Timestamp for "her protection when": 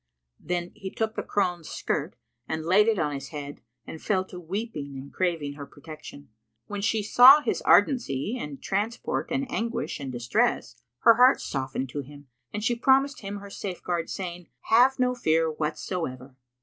5.53-6.81